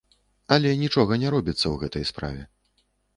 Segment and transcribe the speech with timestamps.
[0.55, 2.41] Але нічога не робіцца ў гэтай справе.